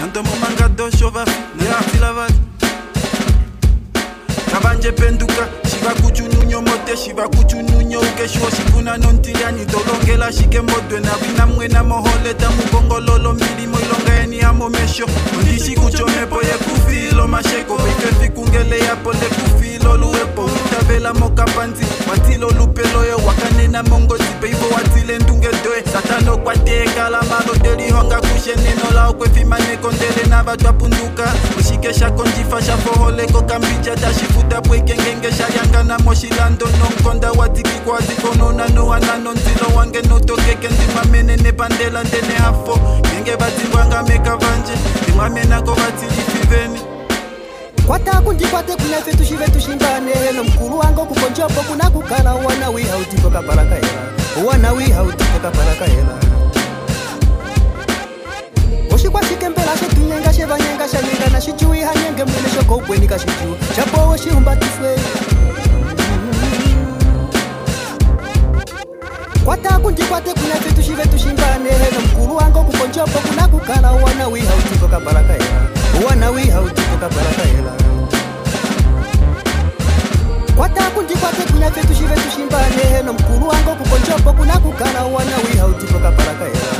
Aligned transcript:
nando 0.00 0.22
momangado 0.22 0.90
shova 0.96 1.24
nayatilavat 1.56 2.32
kabanje 4.52 4.92
penduka 4.92 5.48
shiva 5.70 5.90
kuchununyo 6.02 6.62
mote 6.62 6.96
shiva 6.96 7.28
kuchununyo 7.28 8.00
ukeshiwo 8.00 8.50
shikuna 8.50 8.96
nontiliani 8.96 9.66
tolongela 9.66 10.32
shike 10.32 10.60
modwe 10.60 11.00
navina 11.00 11.46
mwena 11.46 11.84
mohole 11.84 12.34
tamubongololo 12.34 13.32
milimo 13.32 13.76
ilonga 13.80 14.22
eni 14.22 14.38
yamo 14.38 14.68
mesho 14.68 15.06
ondishi 15.38 15.74
kuchomepo 15.74 16.36
yekufilo 16.42 17.28
masheko 17.28 17.76
vikefi 17.76 18.28
kungeleyapo 18.30 19.12
lekufilo 19.12 19.96
luwepo 19.96 20.44
utavela 20.66 21.14
mokapanzi 21.14 21.84
watilo 22.10 22.50
lupeloyo 22.50 23.16
wakanena 23.16 23.82
mongozipe 23.82 24.48
ivo 24.48 24.66
watile 24.74 25.18
ndungedoe 25.18 25.82
tekalambalo 26.70 27.54
telihonga 27.62 28.20
kushenenolao 28.20 29.12
kwefimaneko 29.14 29.92
ndele 29.92 30.26
nava 30.28 30.56
twapunduka 30.56 31.32
oshike 31.58 31.94
sha 31.94 32.10
kondjifa 32.10 32.62
sha 32.62 32.76
fohole 32.76 33.26
kokambica 33.26 33.94
tashifuta 34.00 34.60
pweike 34.60 34.94
ngenge 34.96 35.32
sha 35.32 35.48
lyangana 35.48 35.98
moshilando 35.98 36.66
nomukonda 36.66 37.30
wa 37.32 37.48
tikikwa 37.48 38.00
zikonona 38.00 38.68
nowanano 38.68 39.32
nzilo 39.32 39.76
wange 39.76 40.02
notokeke 40.02 40.68
ndimwamene 40.68 41.36
nepandela 41.36 42.04
ndene 42.04 42.34
hafo 42.34 42.80
ngenge 43.06 43.34
va 43.36 43.50
zimbwanga 43.50 44.02
meka 44.02 44.36
vandje 44.36 44.72
ndimwamena 45.02 45.62
kovatilifi 45.62 46.46
veni 46.50 46.80
kwata 47.86 48.20
kundikwate 48.20 48.76
kuna 48.76 49.00
vetu 49.00 49.24
shi 49.24 49.34
vetu 49.36 49.60
shimbane 49.60 50.12
nomukulu 50.36 50.78
wange 50.78 51.00
okukonjopo 51.00 51.60
kuna 51.68 51.90
kukala 51.90 52.34
uwana 52.34 52.70
wihautikokapalakaela 52.70 54.02
uwana 54.44 54.72
wihautikokapal 54.72 55.69
nge 62.24 62.32
mwene 62.32 62.48
shogobweni 62.54 63.06
kashijua 63.06 63.56
chapowe 63.76 64.18
shihumbatiswe 64.18 64.88
kwatakundikwate 69.44 70.32
kunyafe 70.34 70.72
tushive 70.74 71.02
tushingane 71.02 71.70
heno 71.70 72.00
mkulu 72.06 72.36
wange 72.36 72.60
kukonjopo 72.60 73.18
kuna 73.18 73.48
kukala 73.48 73.92
uwana 73.92 74.28
wihautiko 74.28 74.88
kabalakahela 74.88 75.62
uwana 76.02 76.30
wihautiko 76.30 76.96
kabalakahela 77.00 77.72
kwatakundikwate 80.56 81.52
kunyafe 81.52 81.80
tushive 81.80 82.14
tushimbane 82.14 82.82
heno 82.96 83.12
mkulu 83.12 83.48
wange 83.48 83.70
kukonjopo 83.70 84.32
kuna 84.32 84.58
kukala 84.58 85.04
uwana 85.04 85.30
wihautiko 85.48 85.94
kabalakahela 85.98 86.79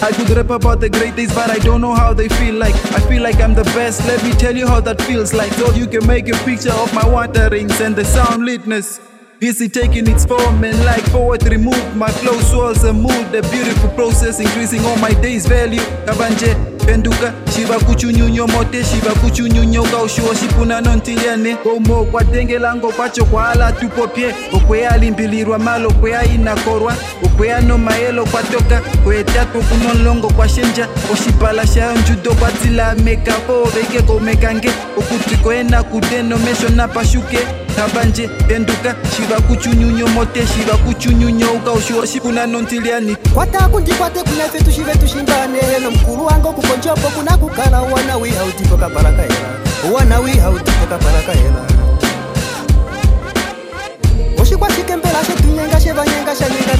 I 0.00 0.12
could 0.12 0.30
rap 0.30 0.50
about 0.50 0.78
the 0.78 0.88
great 0.88 1.16
days, 1.16 1.34
but 1.34 1.50
I 1.50 1.58
don't 1.58 1.80
know 1.80 1.92
how 1.92 2.12
they 2.14 2.28
feel 2.28 2.54
like. 2.54 2.74
I 2.94 3.00
feel 3.08 3.20
like 3.20 3.40
I'm 3.40 3.52
the 3.54 3.64
best, 3.76 4.06
let 4.06 4.22
me 4.22 4.30
tell 4.32 4.56
you 4.56 4.64
how 4.66 4.80
that 4.80 5.02
feels 5.02 5.34
like. 5.34 5.52
So 5.54 5.72
you 5.74 5.88
can 5.88 6.06
make 6.06 6.28
a 6.28 6.36
picture 6.44 6.70
of 6.72 6.94
my 6.94 7.04
wanderings 7.06 7.80
and 7.80 7.96
the 7.96 8.04
sound 8.04 8.42
litness. 8.46 9.00
Busy 9.40 9.68
taking 9.68 10.08
its 10.08 10.24
form 10.24 10.64
and 10.64 10.84
like 10.84 11.04
poetry 11.12 11.58
move 11.58 11.96
my 11.96 12.10
flow 12.10 12.36
swirls 12.40 12.82
and 12.82 13.00
mood 13.00 13.30
the 13.30 13.40
beautiful 13.52 13.88
process 13.90 14.40
increasing 14.40 14.84
all 14.86 14.96
my 14.96 15.12
days 15.22 15.46
value 15.46 15.82
kabanje 16.06 16.54
penduka 16.86 17.32
shiva 17.56 17.74
shivakuchunyunyo 17.76 18.46
mote 18.48 18.84
shiva 18.84 19.10
shivakuchunyunyoka 19.10 19.96
ushuwo 20.02 20.34
shipuna 20.34 20.80
nontiyene 20.80 21.54
komo 21.56 22.04
kwadenge 22.04 22.58
lango 22.58 22.92
kwacho 22.92 23.24
kwaala 23.24 23.72
tupopye 23.72 24.34
okwe 24.52 24.88
limbilirwa 25.00 25.58
malo 25.58 25.90
kwe 25.90 26.14
inakorwa. 26.34 26.94
kweyanomayelo 27.38 28.26
kwa 28.26 28.42
toka 28.42 28.80
kweetatu 29.04 29.60
kunomulongo 29.62 30.30
kwa 30.30 30.48
shendja 30.48 30.88
oshipala 31.12 31.66
sha 31.66 31.90
ondjudo 31.90 32.34
kwa 32.34 32.50
tilameka 32.52 33.32
po 33.32 33.52
oveke 33.62 34.02
komekange 34.02 34.70
okuti 34.98 35.36
koyena 35.36 35.82
kude 35.82 36.22
nomesho 36.22 36.68
napashuke 36.68 37.38
habanje 37.76 38.30
enduka 38.48 38.94
shiva 39.16 39.40
kutyunyunyo 39.40 40.06
mote 40.08 40.46
shiva 40.46 40.76
kutyunyunyo 40.76 41.46
uka 41.52 41.70
oshiwoshikuna 41.70 42.46
nontiliani 42.46 43.16
kwata 43.34 43.68
kundikwate 43.68 44.20
kuna 44.20 44.44
fetu 44.44 44.72
shive 44.72 44.94
tushimbane 44.98 45.58
nomukulu 45.82 46.24
wange 46.26 46.48
okukonjopo 46.48 47.08
kuna 47.08 47.36
kukala 47.36 47.82
uwanawi 47.82 48.30
hautikokapalakaela 48.30 49.48
uwanawi 49.90 50.37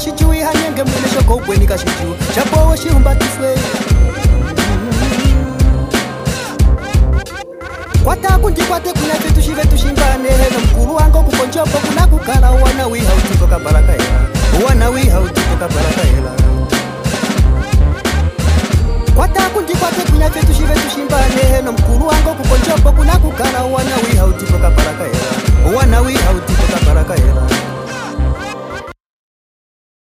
shichiwi 0.00 0.40
hanenge 0.40 0.82
mwene 0.82 1.08
shoko 1.14 1.36
kweni 1.38 1.66
kashiju 1.66 2.16
chapowo 2.34 2.76
shihumbatiswe 2.76 3.89